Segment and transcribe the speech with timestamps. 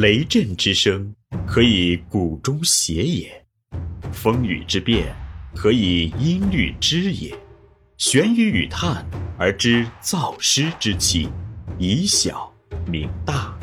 [0.00, 1.14] 雷震之声，
[1.46, 3.28] 可以鼓中谐也；
[4.10, 5.14] 风雨之变，
[5.54, 7.36] 可以音律之也。
[7.98, 9.04] 玄于语叹
[9.36, 11.28] 而知造湿之气，
[11.78, 12.50] 以小
[12.86, 13.54] 明大。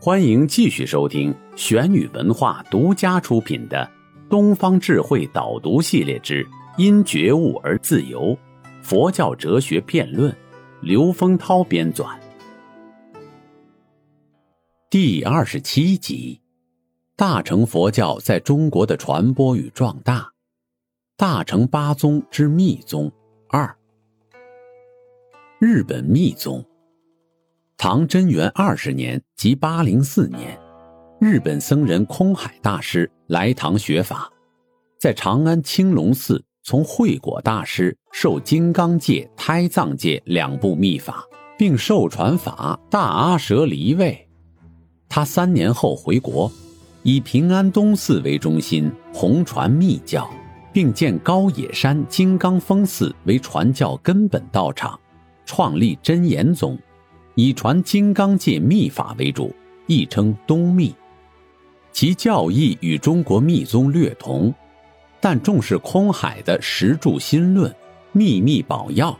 [0.00, 3.78] 欢迎继续收听玄宇文化独家出品的
[4.30, 6.46] 《东方智慧导读系列之
[6.78, 8.26] 因觉悟而自由》，
[8.80, 10.32] 佛教哲学辩论，
[10.82, 12.19] 刘丰涛编纂。
[14.90, 16.40] 第二十七集：
[17.14, 20.28] 大乘佛教在中国的传播与壮大。
[21.16, 23.08] 大乘八宗之密宗
[23.50, 23.72] 二。
[25.60, 26.64] 日本密宗。
[27.76, 30.58] 唐贞元二十年即八零四年，
[31.20, 34.28] 日本僧人空海大师来唐学法，
[34.98, 41.24] 在长安青龙寺从慧果大师受金刚界、胎藏界两部秘法，
[41.56, 44.26] 并受传法大阿舍离位。
[45.12, 46.50] 他三年后回国，
[47.02, 50.30] 以平安东寺为中心，弘传密教，
[50.72, 54.98] 并建高野山金刚峰寺为传教根本道场，
[55.44, 56.78] 创立真言宗。
[57.34, 59.52] 以传金刚界密法为主，
[59.88, 60.94] 亦称东密。
[61.90, 64.54] 其教义与中国密宗略同，
[65.20, 67.74] 但重视空海的十住心论、
[68.12, 69.18] 秘密宝药、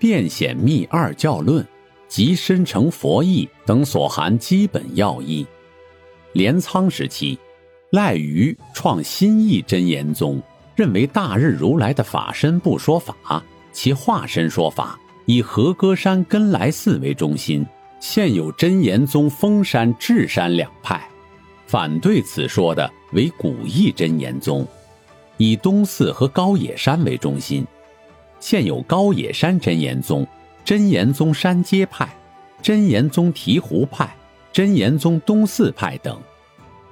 [0.00, 1.64] 变显密二教论
[2.08, 5.46] 及深成佛意等所含基本要义。
[6.32, 7.38] 镰仓时期，
[7.90, 10.42] 赖于创新义真言宗，
[10.74, 14.98] 认为大日如来的法身不说法，其化身说法。
[15.26, 17.66] 以和歌山根来寺为中心，
[18.00, 21.06] 现有真言宗峰山、智山两派。
[21.66, 24.66] 反对此说的为古义真言宗，
[25.36, 27.66] 以东寺和高野山为中心，
[28.40, 30.26] 现有高野山真言宗、
[30.68, 32.06] 真言宗山阶派、
[32.60, 34.14] 真言宗醍醐派、
[34.52, 36.20] 真言宗东寺派等。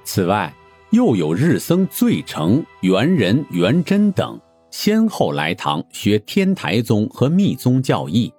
[0.02, 0.50] 此外，
[0.92, 4.40] 又有日僧最成、元仁、元真等。
[4.70, 8.32] 先后来唐学天台宗和密宗教义，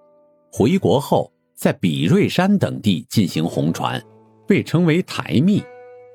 [0.51, 4.03] 回国后在比瑞山等地进行弘传，
[4.47, 5.63] 被称为台密，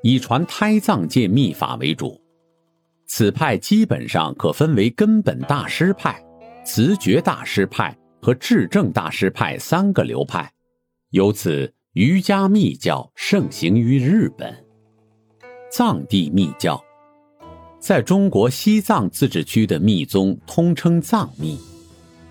[0.03, 2.21] 以传胎藏界密法为主。
[3.07, 6.21] 此派基本上可分为根本大师派、
[6.65, 10.49] 慈觉大师派和智正大师派三个流派，
[11.11, 14.65] 由此瑜伽密教盛行于日本。
[15.73, 16.81] 藏地密教。
[17.81, 21.59] 在中国西藏自治区的密宗通称藏密，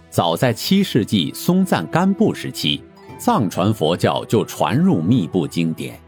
[0.10, 2.82] 早在七世纪松赞干布时期，
[3.20, 6.00] 藏传佛教就传入密部经典。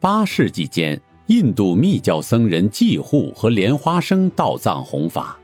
[0.00, 5.38] 八世纪间，印度密教僧人济护和莲花生到藏弘法，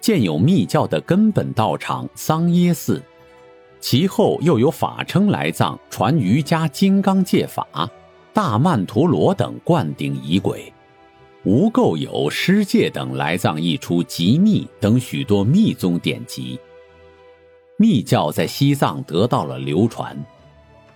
[0.00, 3.02] 建有密教的根本道场桑耶寺。
[3.80, 7.66] 其后又有法称来藏传瑜伽金刚戒法、
[8.32, 10.72] 大曼陀罗等灌顶仪轨。
[11.44, 16.60] 无垢有师戒等来藏译出极密等许多密宗典籍，
[17.78, 20.14] 密教在西藏得到了流传，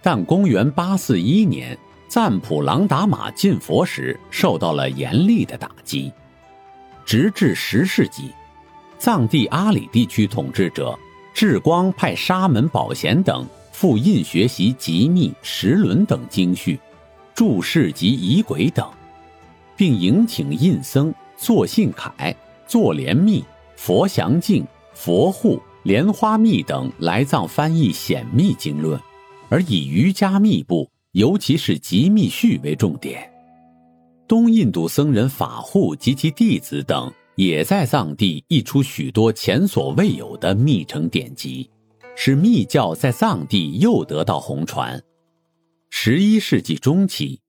[0.03, 1.77] 但公元八四一年
[2.09, 6.13] 赞普朗达玛进佛时受到了严厉的打击，
[7.07, 8.31] 直至十世纪，
[8.99, 10.95] 藏地阿里地区统治者
[11.35, 16.79] 智光派沙门宝贤等复印学习极密十轮等经序，
[17.35, 18.89] 注释及仪轨等。
[19.77, 22.33] 并迎请印僧作信楷、
[22.69, 23.45] 作莲密、
[23.75, 28.97] 佛祥镜、佛护、莲花密等来藏翻译显密经论，
[29.49, 33.29] 而以瑜伽密部，尤其是极密序为重点。
[34.29, 41.71] 东印度僧人法护及其弟子等，也在藏地译出许多前所未有的密乘典籍，
[42.15, 45.03] 使密教在藏地又得到红传。
[45.91, 47.41] 十一世纪中期。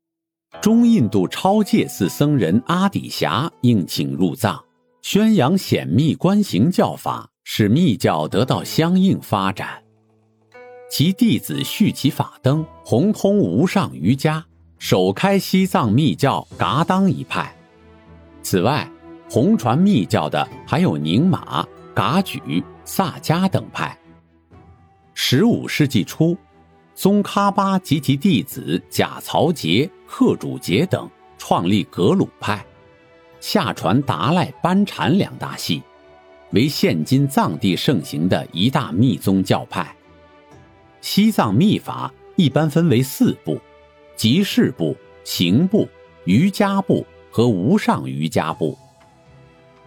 [0.62, 4.64] 中印度超戒寺僧人阿底峡应请入藏，
[5.02, 9.84] 宣扬显密观行教法，使密教得到相应发展。
[10.90, 14.46] 其弟子续其法灯，弘通无上瑜伽，
[14.80, 17.54] 首开西藏密教噶当一派。
[18.42, 18.90] 此外，
[19.36, 24.00] 弘传密教的还有宁玛、噶举、萨迦等派。
[25.14, 26.38] 十五世纪初。
[26.94, 32.66] 宗喀巴及其弟子贾曹杰、贺主杰等创立格鲁派，
[33.42, 35.84] 下传达赖、班禅两大系，
[36.52, 39.94] 为现今藏地盛行的一大密宗教派。
[41.02, 43.60] 西藏密法一般分为四部：
[44.16, 44.96] 即事部、
[45.26, 45.86] 行部、
[46.24, 48.80] 瑜伽部和无上瑜伽部。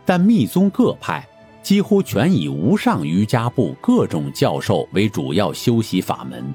[0.09, 1.23] 但密宗各派
[1.63, 6.55] 几乎全以无上瑜伽部各种教授为主要修习法门。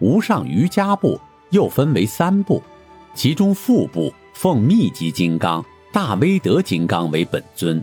[0.00, 1.20] 无上瑜伽部
[1.50, 2.60] 又分为三部，
[3.14, 7.80] 其中腹部奉密集金刚、大威德金刚为本尊，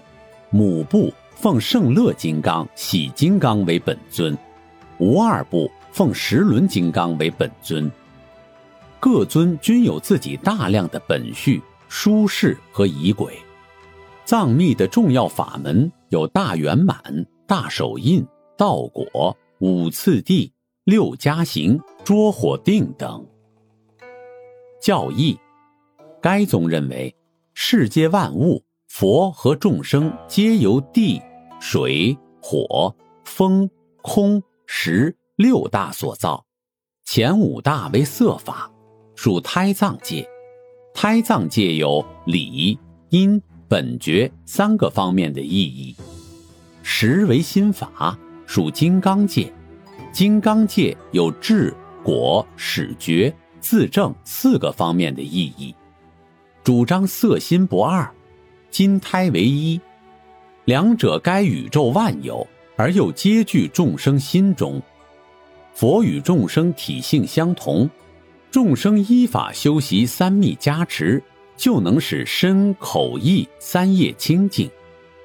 [0.50, 4.38] 母部奉圣乐金刚、喜金刚为本尊，
[4.98, 7.89] 无二部奉十轮金刚为本尊。
[9.00, 13.38] 各尊均有自己大量的本序、书式和仪轨。
[14.25, 16.98] 藏密的重要法门有大圆满、
[17.45, 18.25] 大手印、
[18.57, 20.51] 道果、五次第、
[20.83, 23.24] 六加行、捉火定等。
[24.81, 25.38] 教义，
[26.19, 27.16] 该宗认为，
[27.54, 31.21] 世界万物、佛和众生皆由地、
[31.60, 33.69] 水、火、风、
[34.01, 36.44] 空、识六大所造，
[37.04, 38.71] 前五大为色法。
[39.16, 40.28] 属胎藏界，
[40.94, 42.78] 胎藏界有理、
[43.10, 45.96] 因、本觉三个方面的意义。
[46.84, 49.52] 实为心法，属金刚界，
[50.12, 51.74] 金刚界有智、
[52.04, 55.74] 果、始觉、自证四个方面的意义。
[56.64, 58.10] 主张色心不二，
[58.70, 59.80] 金胎为一，
[60.66, 62.46] 两者该宇宙万有
[62.76, 64.82] 而又皆具众生心中。
[65.74, 67.90] 佛与众生体性相同。
[68.52, 71.22] 众生依法修习三密加持，
[71.57, 74.69] 就能使身口意三业清净，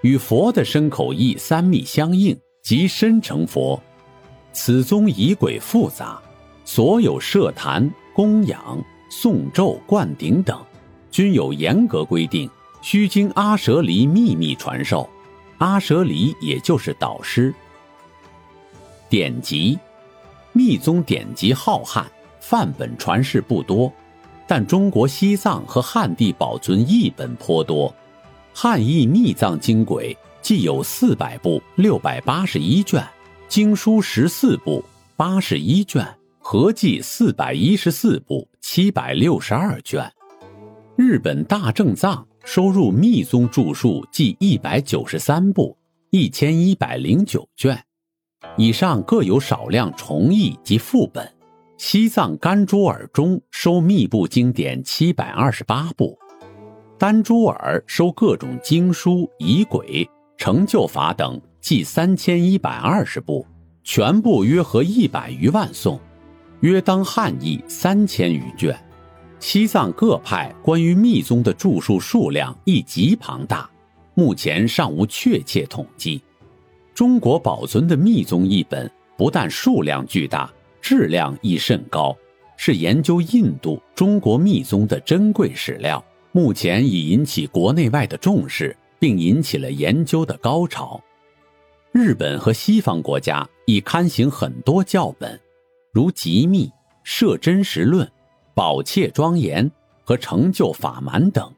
[0.02, 3.80] 与佛的身口意三密相应，即身成佛。
[4.52, 6.20] 此宗仪轨复杂，
[6.64, 10.58] 所有设坛、供养、诵咒、灌顶等，
[11.10, 12.48] 均有严格规定，
[12.82, 15.08] 须经阿舍离秘密传授。
[15.58, 17.54] 阿舍离也就是导师。
[19.08, 19.78] 典籍，
[20.52, 22.04] 密宗典籍浩瀚。
[22.40, 23.92] 范本传世不多，
[24.50, 27.94] 但中国西藏和汉地保存译本颇多。
[28.52, 33.00] 汉译密藏经轨既有四百部六百八十一卷，
[33.46, 36.04] 经书十四部八十一卷，
[36.40, 40.12] 合计四百一十四部七百六十二卷。
[40.96, 45.76] 日本大正藏收入密宗著述计一百九十三部
[46.10, 47.80] 一千一百零九卷，
[48.56, 51.39] 以上各有少量重译及副本。
[51.82, 56.14] 西藏甘珠尔中收密部经典七百二十八部，
[56.98, 60.06] 丹珠尔收各种经书、仪轨、
[60.36, 63.46] 成就法等计三千一百二十部，
[63.82, 65.98] 全部约合一百余万颂，
[66.60, 68.78] 约当汉译三千余卷。
[69.38, 73.68] 西藏各派关于密宗的著述数量亦极庞大，
[74.12, 76.20] 目前尚无确切统计。
[76.92, 80.52] 中国保存的密宗译本不但数量巨大。
[80.80, 82.16] 质量亦甚高，
[82.56, 86.04] 是研究印度、中国密宗的珍贵史料。
[86.32, 91.02] 目前已引起国内外的重视，并引起了研究的高潮。
[91.92, 95.40] 日本和西方国家已刊行很多教本，
[95.92, 96.66] 如《极密》
[97.02, 98.06] 《摄真实论》
[98.54, 99.68] 《宝切庄严》
[100.04, 101.52] 和《成就法蛮》等。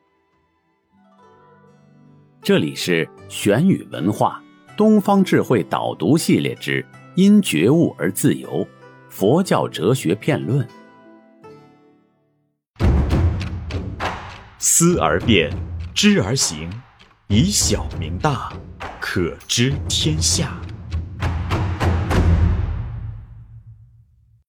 [2.42, 4.42] 这里是玄宇文化
[4.74, 6.82] 东方智慧导读系列之
[7.14, 8.48] 《因觉悟而自由》。
[9.12, 10.66] 佛教哲学辩论。
[14.58, 15.52] 思而变，
[15.94, 16.70] 知而行，
[17.28, 18.50] 以小明大，
[18.98, 20.58] 可知天下。